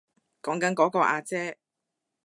[0.41, 1.59] 講緊嗰個阿姐